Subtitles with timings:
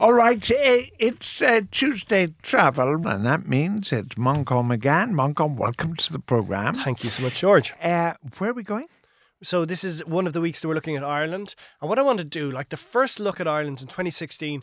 [0.00, 5.12] All right, eh, it's uh, Tuesday travel, and that means it's Manchan again.
[5.12, 6.74] Manchan, welcome to the programme.
[6.74, 7.74] Thank you so much, George.
[7.82, 8.86] Uh, where are we going?
[9.42, 12.02] So this is one of the weeks that we're looking at Ireland, and what I
[12.02, 14.62] want to do, like the first look at Ireland in 2016,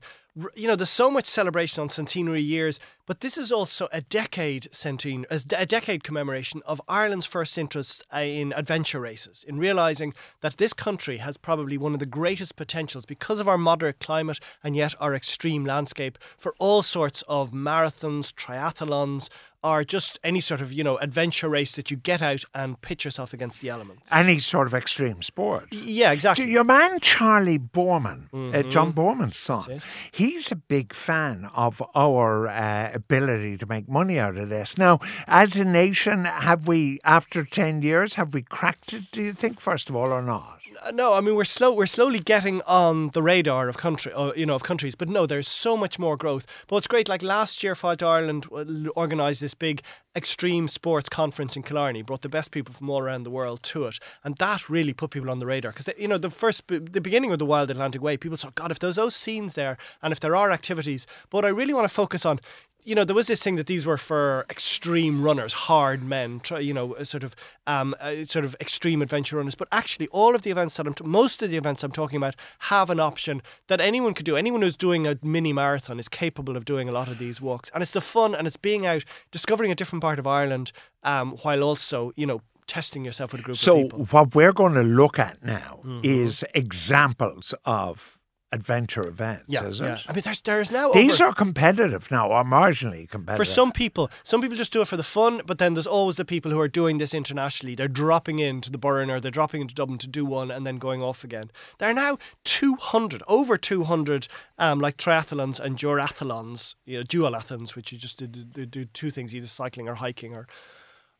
[0.55, 4.73] you know, there's so much celebration on centenary years, but this is also a decade
[4.73, 10.57] centenary, a decade commemoration of Ireland's first interest uh, in adventure races, in realizing that
[10.57, 14.75] this country has probably one of the greatest potentials because of our moderate climate and
[14.75, 19.29] yet our extreme landscape for all sorts of marathons, triathlons,
[19.63, 23.04] or just any sort of you know adventure race that you get out and pitch
[23.04, 24.11] yourself against the elements.
[24.13, 25.65] Any sort of extreme sport.
[25.71, 26.51] Yeah, exactly.
[26.51, 28.69] Your man Charley Boorman, uh, Mm-hmm.
[28.69, 34.38] John Boorman's son, he's a big fan of our uh, ability to make money out
[34.38, 34.77] of this.
[34.77, 39.11] Now, as a nation, have we, after ten years, have we cracked it?
[39.11, 40.59] Do you think, first of all, or not?
[40.94, 41.73] No, I mean we're slow.
[41.73, 44.94] We're slowly getting on the radar of country, uh, you know, of countries.
[44.94, 46.45] But no, there's so much more growth.
[46.67, 47.08] But it's great.
[47.08, 48.66] Like last year, Failte Ireland uh,
[48.99, 49.81] organised this big
[50.15, 53.85] extreme sports conference in Killarney, brought the best people from all around the world to
[53.85, 55.71] it, and that really put people on the radar.
[55.71, 58.71] Because you know, the first, the beginning of the Wild Atlantic Way, people saw, God,
[58.71, 61.07] if there's those scenes there, and if there are activities.
[61.30, 62.39] But I really want to focus on
[62.86, 66.73] you know, there was this thing that these were for extreme runners, hard men, you
[66.73, 69.55] know, sort of, um, uh, sort of extreme adventure runners.
[69.55, 72.17] But actually, all of the events that I'm, t- most of the events I'm talking
[72.17, 74.38] about, have an option that anyone could do.
[74.38, 77.72] Anyone who's doing a mini marathon is capable of doing a lot of these walks,
[77.73, 80.72] and it's the fun and it's being out, discovering a different part of Ireland,
[81.03, 83.99] um, while also, you know, testing yourself with a group So, of people.
[84.05, 84.16] Mm-hmm.
[84.16, 88.20] what we're going to look at now is examples of
[88.56, 89.44] adventure events.
[89.48, 89.95] Yeah, yeah.
[89.95, 90.06] it?
[90.08, 93.38] I mean, there's there's now These over- are competitive now, or marginally competitive.
[93.38, 96.16] For some people, some people just do it for the fun, but then there's always
[96.16, 97.76] the people who are doing this internationally.
[97.76, 100.78] They're dropping into the Burren or they're dropping into Dublin to do one and then
[100.78, 101.52] going off again.
[101.78, 107.92] There are now 200, over 200, um, like triathlons and duathlons, you know, dualathons, which
[107.92, 110.48] you just do, do, do two things, either cycling or hiking or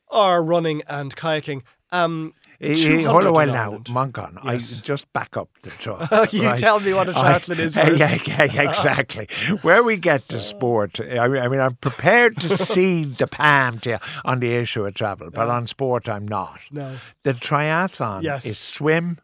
[0.08, 1.64] or running and kayaking.
[1.92, 3.78] Um, 200 Hold a in while now.
[3.86, 4.40] Manchan.
[4.44, 4.80] Yes.
[4.80, 6.10] I just back up the truck.
[6.34, 8.28] You tell me what a triathlon is Yeah, first.
[8.28, 9.28] yeah, yeah, exactly.
[9.62, 13.80] Where we get to sport, I mean, I mean, I'm prepared to cede the palm
[13.80, 16.60] to you on the issue of travel, but on sport, I'm not.
[16.72, 16.98] No.
[17.24, 18.46] The triathlon Yes.
[18.46, 19.20] is swim,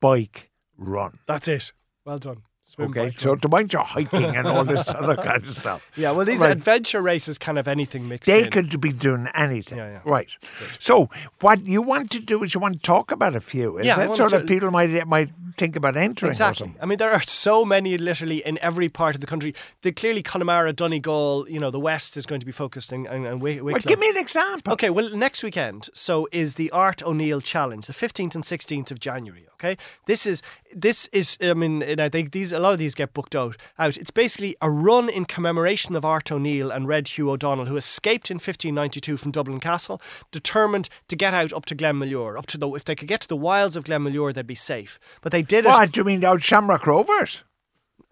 [0.00, 1.18] bike, run.
[1.26, 1.72] That's it.
[2.04, 2.42] Well done.
[2.70, 5.90] Swim, Okay, so don't mind your hiking and all this other kind of stuff.
[5.96, 6.52] Yeah, well, these Right.
[6.52, 8.50] adventure races kind of anything mixed They in.
[8.50, 9.78] could be doing anything.
[9.78, 10.00] Yeah, yeah.
[10.04, 10.30] Right.
[10.78, 11.10] So
[11.40, 13.78] what you want to do is you want to talk about a few.
[13.78, 16.72] Is Yeah, want so to- that people might might think about entering or Exactly.
[16.80, 19.52] I mean, there are so many literally in every part of the country.
[19.82, 23.24] The clearly Connemara, Donegal, you know, the west is going to be focused in, in,
[23.26, 23.64] in Wicklow.
[23.72, 24.72] Well, give me an example.
[24.74, 29.00] Okay, well, next weekend, so is the Art O'Neill Challenge, the 15th and 16th of
[29.00, 29.46] January.
[29.54, 29.76] Okay,
[30.06, 30.42] this is
[30.74, 33.56] this is I mean, and I think these a lot of these get booked out.
[33.78, 33.96] Out.
[33.96, 38.30] It's basically a run in commemoration of Art O'Neill and Red Hugh O'Donnell, who escaped
[38.30, 40.00] in 1592 from Dublin Castle,
[40.30, 43.28] determined to get out up to Glenmalure, up to the if they could get to
[43.28, 44.98] the wilds of Glenmalure, they'd be safe.
[45.22, 45.68] But they did it.
[45.68, 47.42] What do you mean, the old Shamrock Rovers?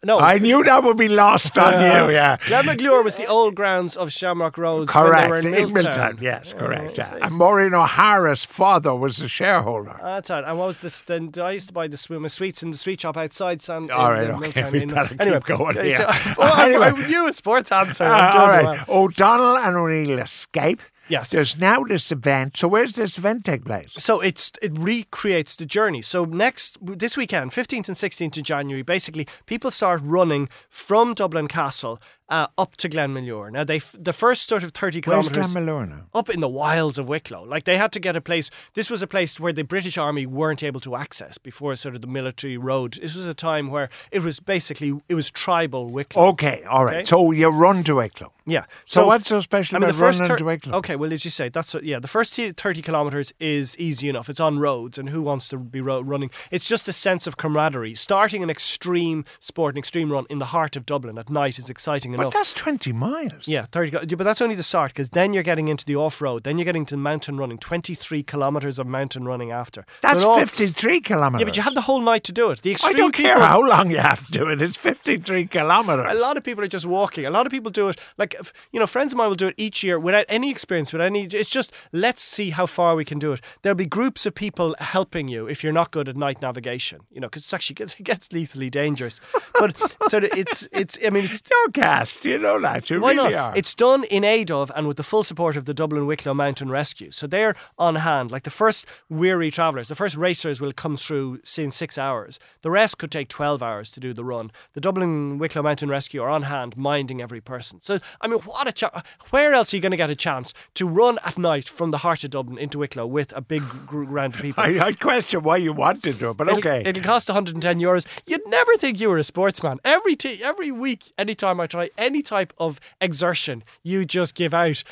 [0.05, 2.13] No, I knew that would be lost on you.
[2.15, 2.37] Yeah.
[2.37, 5.31] Glenmalure was the old grounds of Shamrock Rovers when they Correct.
[5.31, 5.73] were in In Milltown.
[5.73, 7.01] Milltown, Yes, correct.
[7.01, 7.27] Oh, yeah.
[7.27, 9.99] And Maureen O'Hara's father was a shareholder.
[10.01, 10.45] That's right.
[10.45, 11.01] And what was this?
[11.03, 13.91] Then I used to buy the my sweets in the sweet shop outside San.
[13.91, 15.97] All in, right, in okay, Milltown, we in- better keep anyway, going here.
[15.97, 16.07] So,
[16.39, 17.09] well, I, I Anyway.
[17.09, 18.05] knew a sports answer.
[18.05, 18.89] Uh, all right.
[18.89, 20.81] O'Donnell and O'Neill escape.
[21.09, 21.31] Yes.
[21.31, 22.57] There's now this event.
[22.57, 23.93] So where's this event take place?
[23.99, 26.03] So it's it recreates the journey.
[26.03, 31.49] So next this weekend, fifteenth and sixteenth of January, basically people start running from Dublin
[31.49, 33.51] Castle uh, up to Glenmalure.
[33.51, 35.55] Now they f- the first sort of thirty Where's kilometres.
[35.55, 36.05] Glenmalure now?
[36.15, 37.45] up in the wilds of Wicklow.
[37.45, 38.51] Like they had to get a place.
[38.75, 42.01] This was a place where the British Army weren't able to access before sort of
[42.01, 42.99] the military road.
[43.01, 46.27] This was a time where it was basically it was tribal Wicklow.
[46.29, 46.97] Okay, all right.
[46.97, 47.05] Okay.
[47.07, 48.33] So you run to Wicklow.
[48.47, 48.65] Yeah.
[48.87, 50.79] So what's so special I mean, about the first running thir- to Wicklow?
[50.79, 51.99] Okay, well, as you say, that's what- yeah.
[51.99, 54.29] The first thirty kilometers is easy enough.
[54.31, 56.31] It's on roads, and who wants to be ro- running?
[56.51, 57.95] It's just a sense of camaraderie.
[57.95, 61.69] Starting an extreme sport, an extreme run in the heart of Dublin at night is
[61.69, 62.35] exciting But enough.
[62.35, 63.49] that's 20 miles.
[63.49, 64.15] Yeah, 30.
[64.17, 66.45] But that's only the start because then you're getting into the off road.
[66.45, 69.85] Then you're getting to mountain running, 23 kilometres of mountain running after.
[70.03, 71.41] That's it all- 53 kilometres.
[71.41, 72.63] Yeah, but you have the whole night to do it.
[72.63, 74.61] The extreme I don't care people, how long you have to do it.
[74.61, 76.07] It's 53 kilometres.
[76.11, 77.27] A lot of people are just walking.
[77.27, 78.35] A lot of people do it like
[78.73, 81.25] you know, friends of mine will do it each year without any experience, without any.
[81.25, 83.41] It's just let's see how far we can do it.
[83.63, 87.01] There'll be groups of people helping you if you're not good at night navigation.
[87.11, 89.21] You know, because it's actually gets, it gets lethally dangerous.
[89.59, 89.77] But
[90.09, 90.99] so it's it's.
[91.05, 92.08] I mean, it's You're gas.
[92.09, 92.25] Fast.
[92.25, 92.91] You know that.
[92.91, 93.55] You Why really not?
[93.55, 93.57] are.
[93.57, 96.71] It's done in aid of and with the full support of the Dublin Wicklow Mountain
[96.71, 97.11] Rescue.
[97.11, 98.31] So they're on hand.
[98.33, 102.39] Like the first weary travellers, the first racers will come through in six hours.
[102.63, 104.51] The rest could take 12 hours to do the run.
[104.75, 107.81] The Dublin Wicklow Mountain Rescue are on hand, minding every person.
[107.81, 109.03] So, I mean, what a chance.
[109.31, 111.99] Where else are you going to get a chance to run at night from the
[111.99, 114.63] heart of Dublin into Wicklow with a big group round of people?
[114.67, 116.83] I, I question why you want to do it, but It'll, okay.
[116.85, 118.07] it'll cost 110 euros.
[118.27, 119.79] You'd never think you were a sportsman.
[119.85, 124.83] Every t- every week, anytime I try any type of exertion, you just give out.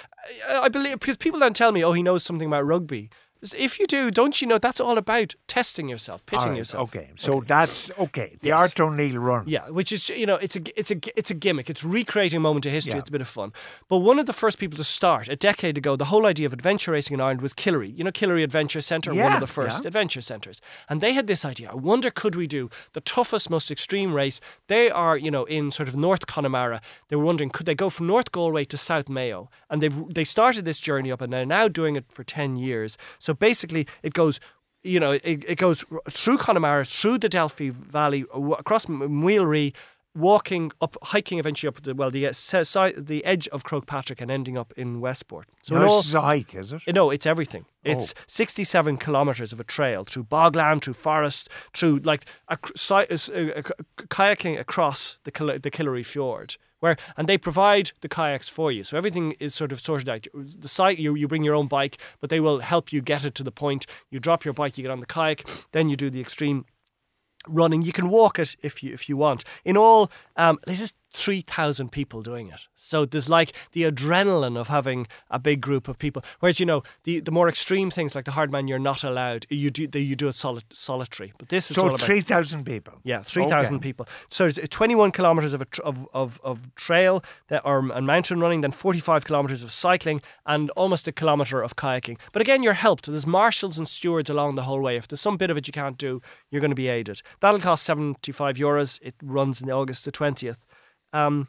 [0.50, 3.08] I, believe because people then tell me, "Oh, he knows something about rugby."
[3.42, 6.94] If you do, don't you know that's all about testing yourself, pitching right, yourself.
[6.94, 8.36] Okay, so that's okay.
[8.40, 8.60] The Yes.
[8.60, 9.44] Art O'Neill run.
[9.46, 11.68] Yeah, which is you know it's a it's a it's a gimmick.
[11.68, 12.94] It's recreating a moment of history.
[12.94, 13.00] Yeah.
[13.00, 13.52] It's a bit of fun.
[13.88, 16.52] But one of the first people to start a decade ago, the whole idea of
[16.52, 17.96] adventure racing in Ireland was Killary.
[17.96, 19.88] You know Killary Adventure Centre, one of the first yeah.
[19.88, 21.70] adventure centres, and they had this idea.
[21.70, 24.40] I wonder could we do the toughest, most extreme race?
[24.68, 26.80] They are you know in sort of North Connemara.
[27.08, 30.24] They were wondering could they go from North Galway to South Mayo, and they've they
[30.24, 32.96] started this journey up, and they're now doing it for ten years.
[33.26, 34.40] So basically, it goes
[34.82, 39.20] you know, it, it goes through Connemara, through the Delphi Valley, across M-
[40.14, 44.30] walking up, hiking eventually up the well, the uh, si- the edge of Croagh and
[44.30, 45.46] ending up in Westport.
[45.62, 46.82] So No, in all, this is a hike, is it?
[46.94, 47.66] no, it's everything.
[47.84, 52.58] It's 67 kilometres of a trail through bogland, through forest, through like a,
[53.30, 53.62] uh, uh,
[54.08, 55.30] kayaking across the
[55.62, 56.56] the Killary Fjord.
[56.80, 60.26] Where and they provide the kayaks for you, so everything is sort of sorted out.
[60.34, 63.34] The site you you bring your own bike, but they will help you get it
[63.36, 63.86] to the point.
[64.10, 66.66] You drop your bike, you get on the kayak, then you do the extreme
[67.48, 67.82] running.
[67.82, 69.44] You can walk it if you if you want.
[69.64, 70.94] In all, um, this is
[71.24, 72.60] three thousand people doing it.
[72.74, 76.22] So there's like the adrenaline of having a big group of people.
[76.40, 79.46] Whereas you know the, the more extreme things like the hardman, you're not allowed.
[79.50, 81.32] You do you do it soli- solitary.
[81.38, 82.94] But this is So about three thousand people.
[83.04, 83.88] yeah, three thousand Okay.
[83.88, 84.06] people.
[84.28, 88.06] So it's uh, 21 kilometers of, a tr- of of of trail that are and
[88.06, 92.18] mountain running, then 45 kilometers of cycling, and almost a kilometer of kayaking.
[92.32, 93.06] But again, you're helped.
[93.06, 94.96] There's marshals and stewards along the whole way.
[94.96, 96.20] If there's some bit of it you can't do,
[96.50, 97.22] you're going to be aided.
[97.40, 99.00] That'll cost 75 euros.
[99.02, 100.58] It runs in August the 20th.
[101.16, 101.48] Um,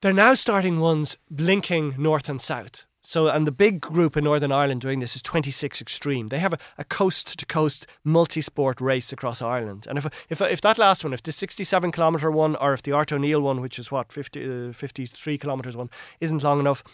[0.00, 2.84] they're now starting ones blinking north and south.
[3.04, 6.28] So, and the big group in Northern Ireland doing this is 26 Extreme.
[6.28, 9.86] They have a, coast to coast multi sport race across Ireland.
[9.88, 12.92] And if, if, if that last one, if the 67 kilometre one, or if the
[12.92, 16.84] Art O'Neill one, which is what, 50, uh, 53 kilometres one, isn't long enough,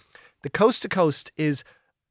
[0.42, 1.62] the coast to coast is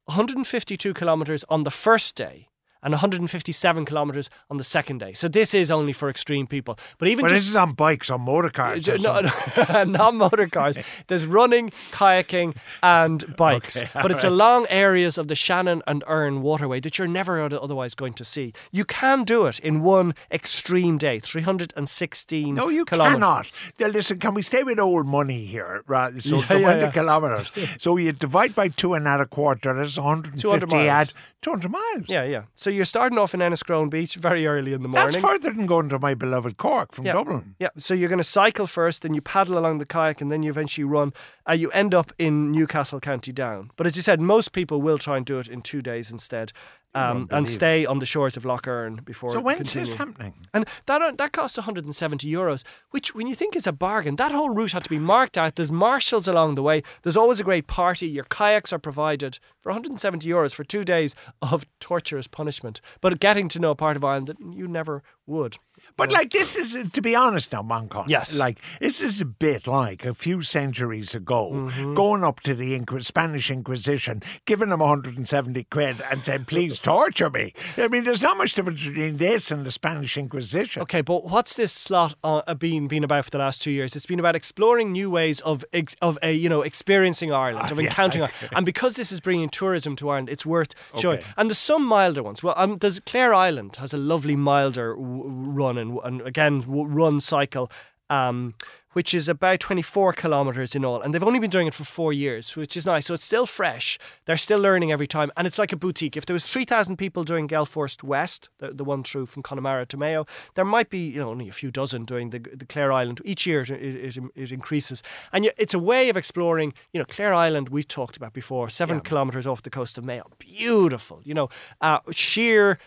[0.04, 2.48] 152 kilometres on the first day.
[2.82, 5.12] And 157 kilometres on the second day.
[5.12, 6.78] So this is only for extreme people.
[6.98, 8.86] But even But just this is on bikes, on motor cars.
[8.86, 9.20] no,
[9.84, 10.78] not motor cars.
[11.08, 13.76] There's running, kayaking, and bikes.
[13.82, 17.94] Okay, but it's along areas of the Shannon and Erne waterway that you're never otherwise
[17.94, 18.52] going to see.
[18.70, 23.14] You can do it in one extreme day, 316 No, you kilometres.
[23.14, 23.52] cannot.
[23.78, 25.82] Now, listen, can we stay with old money here?
[25.86, 26.22] Right.
[26.22, 26.90] So Yeah, yeah, yeah.
[26.90, 27.50] kilometres.
[27.78, 30.88] So you divide by two and add a quarter, that's 150 200 miles.
[30.88, 32.08] add 200 miles.
[32.08, 32.42] Yeah, yeah.
[32.52, 35.12] So you're starting off in Enniscrone Beach very early in the morning.
[35.12, 37.12] That's further than going to my beloved Cork from Yeah.
[37.12, 37.54] Dublin.
[37.60, 40.42] Yeah, so you're going to cycle first, then you paddle along the kayak, and then
[40.42, 41.12] you eventually run.
[41.48, 43.70] Uh, you end up in Newcastle County Down.
[43.76, 46.52] But as you said, most people will try and do it in two days instead,
[46.98, 49.32] um, and stay on the shores of Lough Erne before.
[49.32, 49.86] So when's continuing.
[49.86, 50.34] this happening?
[50.54, 54.50] And that that costs 170 euros, which when you think is a bargain, that whole
[54.50, 55.56] route had to be marked out.
[55.56, 56.82] There's marshals along the way.
[57.02, 58.06] There's always a great party.
[58.06, 63.48] Your kayaks are provided for 170 euros for two days of torturous punishment, but getting
[63.48, 65.58] to know a part of Ireland that you never would.
[65.98, 68.08] But like this is, to be honest now, Manchan.
[68.08, 68.38] Yes.
[68.38, 71.94] Like this is a bit like a few centuries ago, Mm-hmm.
[71.94, 77.28] going up to the Inqui- Spanish Inquisition, giving them 170 quid and saying, please torture
[77.30, 77.52] me.
[77.76, 80.82] I mean, there's not much difference between this and the Spanish Inquisition.
[80.82, 83.96] Okay, but what's this slot uh, been been about for the last two years?
[83.96, 87.78] It's been about exploring new ways of ex- of uh, you know experiencing Ireland, of
[87.78, 87.88] Ah, yeah.
[87.88, 91.20] encountering Ireland, and because this is bringing tourism to Ireland, it's worth showing.
[91.36, 92.42] And there's some milder ones.
[92.42, 97.20] Well, um, there's Clare Island has a lovely milder w- run and, and again run
[97.20, 97.70] cycle.
[98.10, 98.54] Um,
[98.92, 101.00] which is about 24 kilometres in all.
[101.00, 103.06] And they've only been doing it for four years, which is nice.
[103.06, 103.98] So it's still fresh.
[104.24, 105.30] They're still learning every time.
[105.36, 106.16] And it's like a boutique.
[106.16, 109.86] If there was 3,000 people doing Gale Force West, the, the one through from Connemara
[109.86, 112.92] to Mayo, there might be you know only a few dozen doing the, the Clare
[112.92, 113.20] Island.
[113.24, 115.02] Each year it, it, it increases.
[115.32, 119.00] And it's a way of exploring, you know, Clare Island we've talked about before, seven
[119.00, 120.24] kilometres off the coast of Mayo.
[120.38, 121.48] Beautiful, you know,
[121.80, 122.78] uh, sheer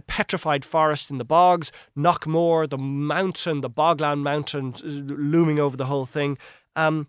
[0.00, 5.86] petrified forest in the bogs, Knockmore, the mountain, the Bogland Mountain uh, looming over the
[5.86, 6.38] whole thing.
[6.76, 7.08] Um,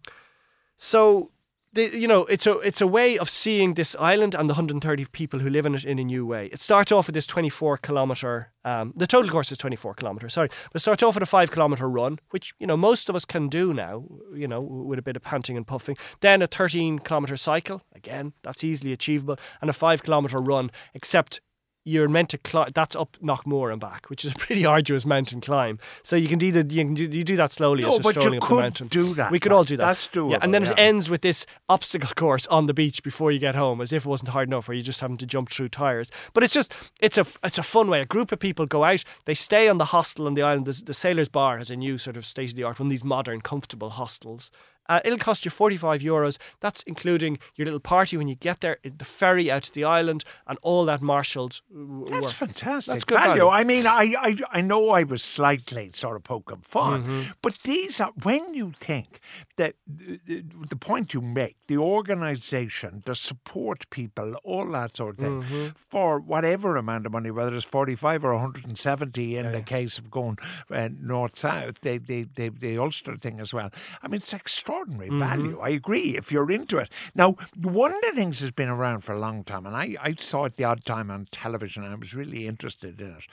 [0.76, 1.32] so
[1.74, 5.06] the, you know, it's a it's a way of seeing this island and the 130
[5.06, 6.48] people who live in it in a new way.
[6.48, 8.52] It starts off with this 24 kilometer.
[8.66, 10.34] Um, the total course is 24 kilometers.
[10.34, 13.16] Sorry, but it starts off with a five kilometer run, which you know most of
[13.16, 14.04] us can do now.
[14.34, 15.96] You know, with a bit of panting and puffing.
[16.20, 17.84] Then a 13 kilometer cycle.
[17.96, 20.72] Again, that's easily achievable, and a five kilometer run.
[20.94, 21.40] Except
[21.84, 22.70] you're meant to climb.
[22.76, 25.80] That's up Knockmore and back, which is a pretty arduous mountain climb.
[26.04, 28.04] So you can do the, you can do, you do that slowly No, as you're
[28.04, 28.88] but you strolling up the could mountain.
[28.88, 29.86] do that, We could all do that.
[29.86, 33.32] that's Yeah, and doable, then it ends with this obstacle course on the beach before
[33.32, 35.50] you get home, as if it wasn't hard enough, where you're just having to jump
[35.50, 36.12] through tires.
[36.34, 38.02] But it's just it's a it's a fun way.
[38.02, 40.66] A group of people go out, they stay on the hostel on the island.
[40.68, 42.92] The, the Sailors Bar has a new sort of state of the art one of
[42.92, 44.52] these modern, comfortable hostels.
[44.90, 46.38] Uh, it'll cost you 45 euros.
[46.60, 50.24] That's including your little party when you get there, the ferry out to the island,
[50.48, 52.50] and all that marshalled w- That's work.
[52.50, 52.92] fantastic.
[52.94, 53.42] That's good value.
[53.42, 53.50] value.
[53.50, 57.32] I mean, I, I I know I was slightly sort of poking fun, Mm-hmm.
[57.42, 59.20] but these are when you think
[59.58, 65.12] that the, the- the point you make, the organisation, the support people, all that sort
[65.16, 65.68] of thing, Mm-hmm.
[65.76, 69.52] for whatever amount of money, whether it's forty five or one hundred and seventy in
[69.52, 70.38] the case of going
[70.70, 73.70] uh, north south, they, they, they, the Ulster thing as well.
[74.02, 75.20] I mean, it's extraordinary Mm-hmm.
[75.20, 75.60] value.
[75.60, 76.90] I agree if you're into it.
[77.16, 80.16] Now, one of the things that's been around for a long time, and I, I
[80.18, 83.26] saw it the odd time on television, and I was really interested in it.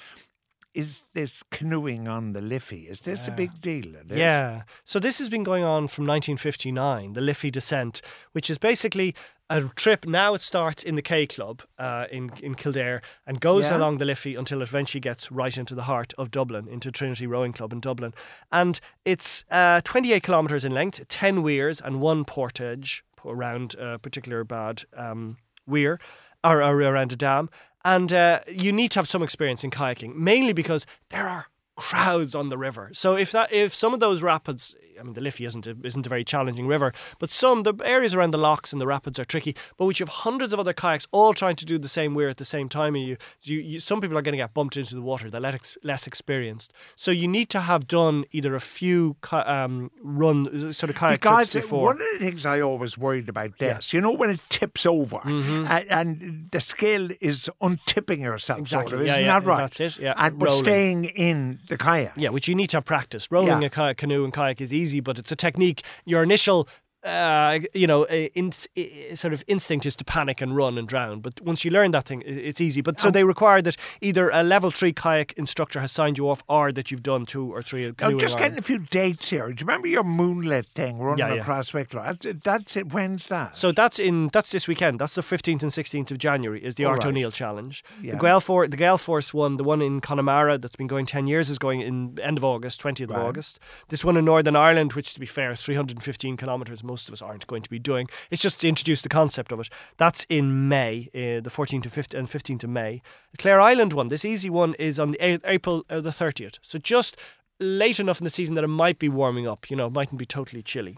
[0.74, 2.88] Is this canoeing on the Liffey?
[2.88, 3.94] Is this a big deal?
[4.06, 4.62] Yeah.
[4.84, 8.00] So this has been going on from 1959, the Liffey Descent,
[8.32, 9.14] which is basically
[9.50, 10.06] a trip.
[10.06, 13.78] Now it starts in the K Club uh, in in Kildare and goes Yeah.
[13.78, 17.26] along the Liffey until it eventually gets right into the heart of Dublin, into Trinity
[17.26, 18.12] Rowing Club in Dublin.
[18.52, 24.44] And it's uh, 28 kilometres in length, 10 weirs and one portage around a particular
[24.44, 25.98] bad um, weir
[26.44, 27.48] or, or around a dam.
[27.84, 31.46] And uh, you need to have some experience in kayaking, mainly because there are
[31.78, 32.90] crowds on the river.
[32.92, 36.06] So if that if some of those rapids, I mean the Liffey isn't a, isn't
[36.06, 39.24] a very challenging river, but some the areas around the locks and the rapids are
[39.24, 39.54] tricky.
[39.76, 42.28] But which you have hundreds of other kayaks all trying to do the same weir
[42.28, 44.76] at the same time, and you, you, you some people are going to get bumped
[44.76, 45.30] into the water.
[45.30, 46.72] They're less less experienced.
[46.96, 51.52] So you need to have done either a few um, run sort of kayak Because
[51.52, 51.84] trips before.
[51.94, 55.18] one of the things I always worried about this, you know, when it tips over
[55.28, 55.66] Mm-hmm.
[55.68, 58.90] and, and the scale is untipping yourself, Exactly.
[58.90, 59.58] sort of, Yeah, isn't yeah, that right?
[59.58, 60.14] that's it, yeah.
[60.16, 62.12] And, but staying in the kayak.
[62.16, 63.30] Yeah, which you need to have practice.
[63.30, 63.66] Rolling Yeah.
[63.66, 65.82] a kayak, canoe and kayak is easy, but it's a technique.
[66.04, 66.68] Your initial,
[67.04, 71.20] uh, you know, in, sort of instinct is to panic and run and drown.
[71.20, 72.80] But once you learn that thing, it's easy.
[72.80, 76.42] But so they require that either a level three kayak instructor has signed you off,
[76.48, 78.18] or that you've done two or three canoeing.
[78.18, 79.46] just getting a few dates here.
[79.52, 81.40] Do you remember your moonlit thing running Yeah, yeah.
[81.40, 82.02] across Wicklow?
[82.02, 82.92] That's, that's it.
[82.92, 83.56] When's that?
[83.56, 84.98] So that's in that's this weekend.
[84.98, 86.64] That's the fifteenth and sixteenth of January.
[86.64, 87.10] Is the All Art right.
[87.10, 87.84] O'Neill Challenge.
[88.02, 88.12] Yeah.
[88.12, 91.26] The Gale For the Gale Force one, the one in Connemara that's been going ten
[91.28, 93.20] years, is going in end of August, twentieth Right.
[93.20, 93.60] of August.
[93.88, 96.82] This one in Northern Ireland, which to be fair, three hundred and fifteen kilometres.
[96.82, 98.08] Most of us aren't going to be doing.
[98.30, 99.68] It's just to introduce the concept of it.
[99.98, 103.02] That's in May, uh, the fourteenth to fifteenth and fifteenth of May.
[103.30, 106.58] The Clare Island one, this easy one, is on the A- April uh, the thirtieth.
[106.62, 107.16] So just
[107.60, 109.70] late enough in the season that it might be warming up.
[109.70, 110.96] You know, it mightn't be totally chilly.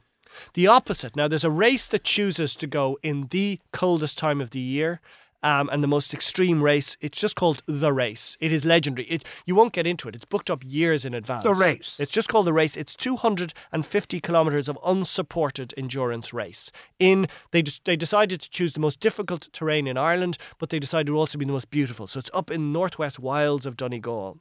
[0.54, 1.16] The opposite.
[1.16, 5.00] Now, there's a race that chooses to go in the coldest time of the year.
[5.42, 8.36] Um, and the most extreme race, it's just called the race.
[8.40, 9.06] It is legendary.
[9.08, 10.14] It you won't get into it.
[10.14, 11.44] It's booked up years in advance.
[11.44, 11.98] The race.
[11.98, 12.76] It's just called the race.
[12.76, 16.70] It's 250 kilometers of unsupported endurance race.
[16.98, 20.78] In they just they decided to choose the most difficult terrain in Ireland, but they
[20.78, 22.06] decided it would also be the most beautiful.
[22.06, 24.38] So it's up in northwest wilds of Donegal.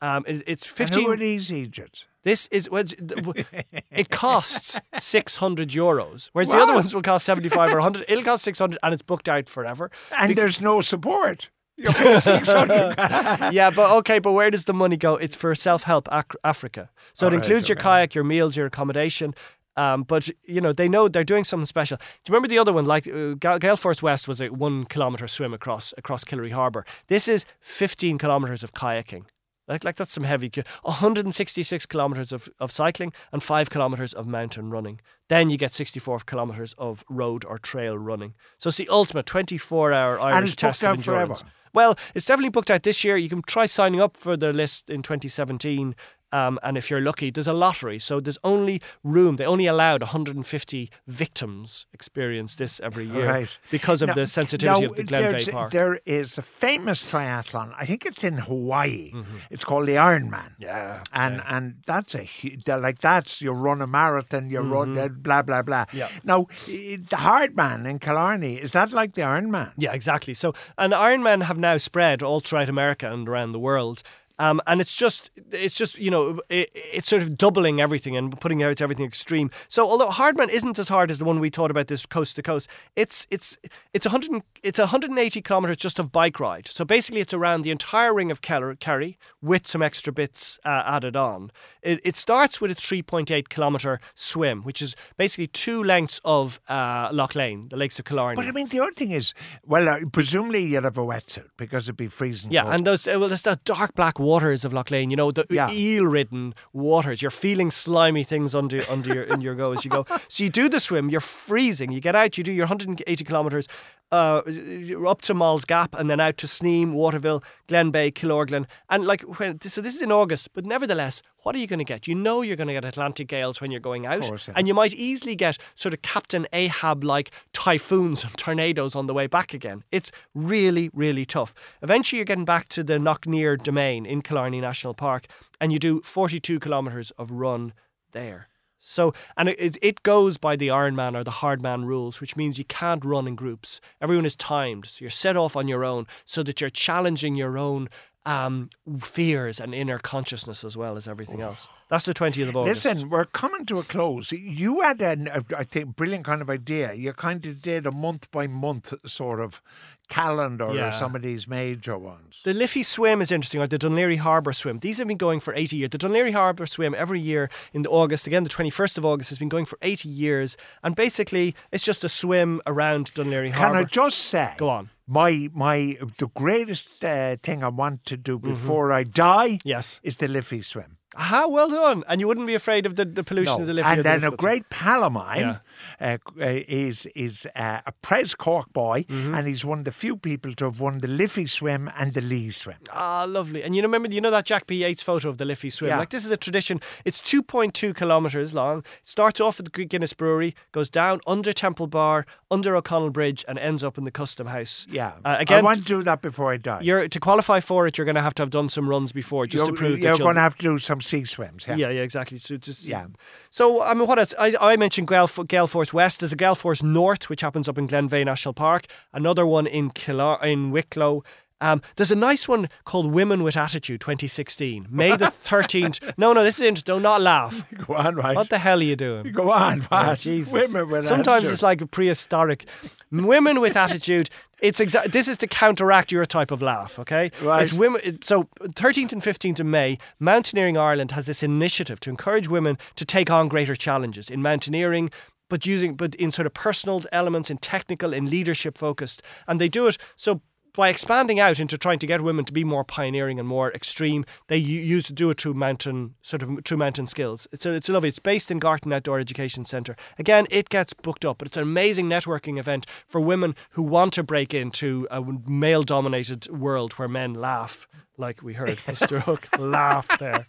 [0.00, 1.04] Um, it- it's and 15.
[1.04, 2.04] who are these Egypts?
[2.22, 7.72] This is it costs six hundred euros, whereas the other ones will cost seventy five
[7.72, 8.04] or hundred.
[8.08, 9.90] It'll cost six hundred, and it's booked out forever.
[10.18, 11.50] And there's no support.
[11.78, 12.94] You're paying 600
[13.52, 15.16] yeah, but okay, but where does the money go?
[15.16, 17.82] It's for self help Ac- Africa, so it All right, includes your okay.
[17.82, 19.34] kayak, your meals, your accommodation.
[19.76, 21.98] Um, but you know they know they're doing something special.
[21.98, 22.86] Do you remember the other one?
[22.86, 26.86] Like uh, Gale Force West was a one kilometer swim across across Killary Harbour.
[27.08, 29.26] This is fifteen kilometers of kayaking.
[29.68, 30.48] Like, like that's some heavy.
[30.48, 35.00] ki- 166 kilometers of, of cycling and five kilometers of mountain running.
[35.28, 38.34] Then you get 64 kilometers of road or trail running.
[38.58, 41.20] So it's the ultimate 24 hour Irish test of out forever.
[41.22, 41.44] endurance.
[41.74, 43.18] Well, it's definitely booked out this year.
[43.18, 45.94] You can try signing up for the list in 2017.
[46.32, 47.98] Um, and if you're lucky, there's a lottery.
[47.98, 49.36] So there's only room.
[49.36, 53.58] They only allowed 150 victims experience this every year Right.
[53.70, 55.70] because of Now- the sensitivity now, of the there's- Glenveagh Park.
[55.70, 57.72] There is a famous triathlon.
[57.78, 59.12] I think it's in Hawaii.
[59.50, 60.50] It's called the Ironman.
[60.56, 60.62] Mm-hmm.
[60.62, 65.08] Yeah, and and that's a hu- like that's you run a marathon, you run uh,
[65.08, 65.84] blah blah blah.
[65.86, 65.96] Mm-hmm.
[65.98, 66.08] Yeah.
[66.24, 69.72] Now i- the Hardman in Killarney is that like the Ironman?
[69.76, 70.34] Yeah, exactly.
[70.34, 74.02] So, and Ironman have now spread all throughout America and around the world.
[74.38, 78.38] Um, and it's just, it's just, you know, it, it's sort of doubling everything and
[78.40, 79.50] putting out everything extreme.
[79.68, 82.42] So although Hardman isn't as hard as the one we thought about this coast to
[82.42, 83.56] coast, it's it's
[83.94, 86.68] it's 100 it's 180 kilometers just of bike ride.
[86.68, 91.16] So basically, it's around the entire ring of Kerry with some extra bits uh, added
[91.16, 91.50] on.
[91.82, 97.08] It, it starts with a 3.8 kilometer swim, which is basically two lengths of uh,
[97.12, 98.36] Lough Leane, the lakes of Killarney.
[98.36, 101.84] But I mean, the other thing is, well, uh, presumably you'd have a wetsuit because
[101.84, 102.50] it'd be freezing.
[102.50, 102.74] Yeah, cold.
[102.74, 105.10] and those uh, well, there's the dark black waters of Lough Leane.
[105.12, 105.70] You know, the Yeah.
[105.70, 107.18] eel-ridden waters.
[107.22, 110.04] You're feeling slimy things under under your in your go as you go.
[110.28, 111.08] So you do the swim.
[111.12, 111.92] You're freezing.
[111.92, 112.36] You get out.
[112.38, 113.66] You do your 180 kilometers.
[114.12, 119.04] Uh, you're up to Moll's Gap and then out to Sneem, Waterville, Glenbeigh, Killorglin, and
[119.04, 122.06] like when so this is in August, but nevertheless, what are you going to get?
[122.06, 124.54] You know you're going to get Atlantic gales when you're going out, course, yeah.
[124.56, 127.32] and you might easily get sort of Captain Ahab like
[127.66, 129.82] typhoons and tornadoes on the way back again.
[129.90, 131.52] It's really, really tough.
[131.82, 135.26] Eventually, you're getting back to the Knockreer Domain in Killarney National Park,
[135.60, 137.72] and you do 42 kilometres of run
[138.12, 138.46] there.
[138.78, 142.64] So, and it, it goes by the Ironman or the Hardman rules, which means you
[142.64, 143.80] can't run in groups.
[144.00, 144.86] Everyone is timed.
[144.86, 147.88] So you're set off on your own so that you're challenging your own
[148.26, 148.68] um,
[149.00, 151.68] fears and inner consciousness as well as everything else.
[151.88, 152.84] That's the 20th of August.
[152.84, 154.32] Listen, we're coming to a close.
[154.32, 156.92] You had an, a, I think, brilliant kind of idea.
[156.92, 159.62] You kind of did a month by month sort of
[160.08, 160.88] calendar Yeah.
[160.88, 162.40] or some of these major ones.
[162.44, 164.78] The Liffey Swim is interesting, or the Dún Laoghaire Harbour Swim.
[164.80, 165.90] These have been going for 80 years.
[165.90, 169.30] The Dún Laoghaire Harbour Swim every year in the August, again the 21st of August,
[169.30, 170.56] has been going for 80 years.
[170.82, 173.74] And basically, it's just a swim around Dún Laoghaire Harbour.
[173.78, 174.54] Can I just say?
[174.56, 174.90] Go on.
[175.08, 179.68] My my the greatest uh, thing I want to do before I die Mm-hmm.
[179.68, 180.00] Yes.
[180.02, 180.98] is the Liffey swim.
[181.18, 182.04] Ah, well done.
[182.08, 183.88] And you wouldn't be afraid of the, the pollution of the Liffey.
[183.88, 185.58] and then a great pal of mine Yeah.
[186.00, 189.34] uh, uh, is is uh, a Pres Cork boy, Mm-hmm.
[189.34, 192.20] and he's one of the few people to have won the Liffey swim and the
[192.20, 192.76] Lee swim.
[192.92, 193.62] Ah, lovely.
[193.62, 194.84] And you remember, you know that Jack B.
[194.84, 195.88] Yeats photo of the Liffey swim?
[195.90, 195.98] Yeah.
[195.98, 196.80] Like, this is a tradition.
[197.04, 198.84] It's 2.2 kilometres long.
[199.02, 203.58] Starts off at the Guinness Brewery, goes down under Temple Bar, under O'Connell Bridge, and
[203.58, 204.86] ends up in the Custom House.
[204.90, 206.80] Yeah, Uh, again, I want to do that before I die.
[206.82, 209.46] you're to qualify for it, you're going to have to have done some runs before
[209.46, 211.66] just you're, to prove you're going to have to do some sea swims.
[211.66, 211.76] Yeah.
[211.76, 212.38] Yeah, yeah, exactly.
[212.38, 213.06] So just Yeah.
[213.50, 214.34] So I mean, what else?
[214.38, 216.20] I, I mentioned Gale, Gale Force West.
[216.20, 218.86] There's a Gale Force North, which happens up in Glenveagh National Park.
[219.12, 221.22] Another one in Killar- in Wicklow.
[221.60, 226.12] Um, there's a nice one called Women with Attitude 2016, May the 13th.
[226.18, 226.96] no, no, this is interesting.
[226.96, 227.64] Do not laugh.
[227.86, 228.36] Go on, right?
[228.36, 229.32] What the hell are you doing?
[229.32, 230.18] Go on, Oh, what?
[230.20, 230.52] Jesus.
[230.52, 231.52] Women with Sometimes attitude.
[231.52, 232.66] it's like a prehistoric.
[233.10, 234.28] Women with attitude.
[234.60, 235.12] It's exact.
[235.12, 236.98] This is to counteract your type of laugh.
[236.98, 237.30] Okay.
[237.42, 237.62] Right.
[237.62, 238.00] It's women.
[238.04, 242.76] it- So 13th and 15th of May, Mountaineering Ireland has this initiative to encourage women
[242.96, 245.10] to take on greater challenges in mountaineering.
[245.48, 249.68] But using, but in sort of personal elements, in technical, in leadership focused, and they
[249.68, 250.40] do it so
[250.76, 254.24] by expanding out into trying to get women to be more pioneering and more extreme,
[254.48, 257.48] they used to do it through mountain sort of through mountain skills.
[257.50, 258.10] It's a, it's lovely.
[258.10, 259.96] It's based in Gartan Outdoor Education Centre.
[260.18, 264.12] Again, it gets booked up, but it's an amazing networking event for women who want
[264.14, 269.20] to break into a male-dominated world where men laugh, like we heard Mr.
[269.22, 270.46] Hook laugh there.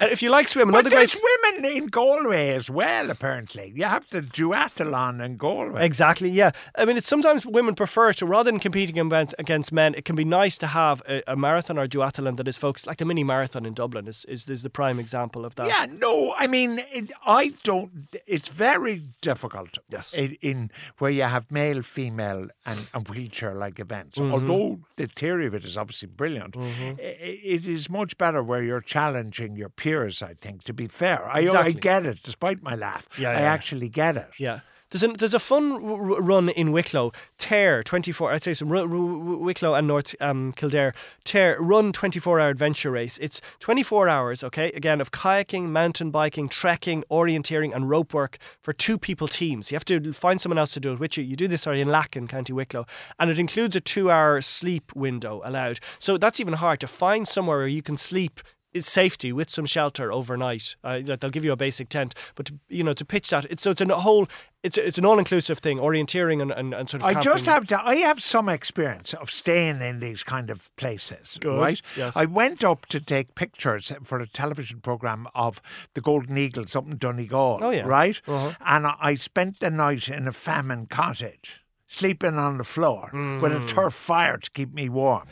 [0.00, 1.10] And if you like swimming, But another great.
[1.10, 3.72] there's women in Galway as well, apparently.
[3.74, 5.84] You have the duathlon in Galway.
[5.84, 6.50] Exactly, yeah.
[6.76, 10.14] I mean, it's sometimes women prefer to, rather than competing against- against men, it can
[10.14, 13.24] be nice to have a, a marathon or duathlon that is focused, like the mini
[13.24, 15.66] marathon in Dublin is, is, is the prime example of that.
[15.66, 17.90] Yeah, no, I mean, it, I don't.
[18.26, 19.78] It's very difficult.
[19.88, 20.14] Yes.
[20.14, 24.18] In, in where you have male, female, and, and wheelchair-like events.
[24.18, 24.32] Mm-hmm.
[24.32, 28.62] Although the theory of it is obviously brilliant, i- i- it is much better where
[28.62, 29.87] you're challenging your peers.
[30.22, 33.08] I think, to be fair, I, I get it, despite my laugh.
[33.18, 33.52] Yeah, I yeah.
[33.52, 34.30] actually get it.
[34.38, 34.60] Yeah.
[34.90, 38.78] There's a, there's a fun r- run in Wicklow, Tear 24, I'd say some r-
[38.78, 43.18] r- Wicklow and North um, Kildare, Tear Run 24 hour adventure race.
[43.18, 48.72] It's 24 hours, okay, again, of kayaking, mountain biking, trekking, orienteering, and rope work for
[48.72, 49.70] two people teams.
[49.70, 51.24] You have to find someone else to do it with you.
[51.24, 52.86] You do this sorry, in Lacken, County Wicklow,
[53.18, 55.80] and it includes a two hour sleep window allowed.
[55.98, 58.40] So that's even hard to find somewhere where you can sleep
[58.86, 60.76] safety with some shelter overnight.
[60.84, 63.62] Uh, they'll give you a basic tent, but to, you know to pitch that, it's
[63.62, 64.26] so it's a whole,
[64.62, 67.06] it's it's an all inclusive thing, orienteering and, and, and sort of.
[67.06, 67.32] I camping.
[67.32, 67.80] just have to.
[67.84, 71.82] I have some experience of staying in these kind of places, Good, right?
[71.96, 72.16] yes.
[72.16, 75.60] I went up to take pictures for a television program of
[75.94, 77.58] the Golden Eagles up in Donegal.
[77.62, 77.86] Oh, yeah.
[77.86, 78.20] right.
[78.26, 78.54] Uh-huh.
[78.66, 83.64] And I spent the night in a famine cottage, sleeping on the floor with Mm.
[83.64, 85.24] a turf fire to keep me warm.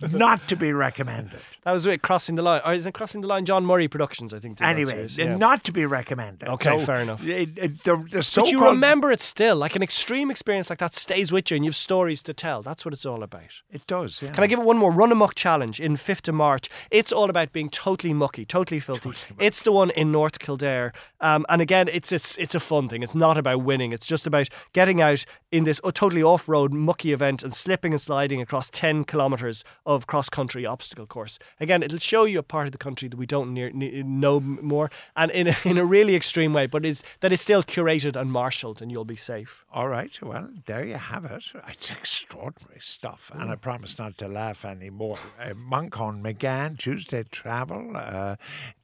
[0.00, 1.40] Not to be recommended.
[1.68, 2.62] That was it, crossing the line.
[2.64, 3.44] Oh, isn't it crossing the line?
[3.44, 4.58] John Murray Productions, I think.
[4.62, 5.36] Anyway, yeah.
[5.36, 6.48] not to be recommended.
[6.48, 7.26] Okay, So, fair enough.
[7.26, 10.94] It, it, the, the But you remember it still, like an extreme experience like that
[10.94, 12.62] stays with you, and you have stories to tell.
[12.62, 13.60] That's what it's all about.
[13.70, 14.32] It does, yeah.
[14.32, 14.90] Can I give it one more?
[14.90, 16.70] Run Amok Challenge in 5th of March.
[16.90, 19.12] It's all about being totally mucky, totally filthy.
[19.38, 20.94] it's the one in North Kildare.
[21.20, 23.02] Um, and again, it's a, it's a fun thing.
[23.02, 23.92] It's not about winning.
[23.92, 28.40] It's just about getting out in this totally off-road mucky event and slipping and sliding
[28.40, 31.38] across 10 kilometres of cross-country obstacle course.
[31.58, 34.40] Again, it'll show you a part of the country that we don't near, ne- know
[34.40, 38.14] more and in a, in a really extreme way, but is that is still curated
[38.14, 39.64] and marshalled and you'll be safe.
[39.72, 41.44] All right, well, there you have it.
[41.68, 45.18] It's extraordinary stuff, and I promise not to laugh anymore.
[45.40, 48.36] Uh, Manchan Magan, Tuesday travel, uh,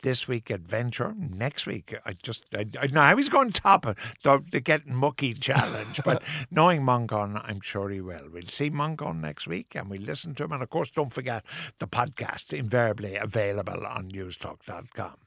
[0.03, 1.94] this week adventure, next week.
[2.07, 5.35] I just, I, I, no, I was going to top it, the, the getting mucky
[5.35, 6.22] challenge, but
[6.55, 8.29] knowing Manchan, I'm sure he will.
[8.33, 11.45] We'll see Manchan next week, and we'll listen to him, and of course, don't forget
[11.79, 15.24] the podcast, invariably available on newstalk.com.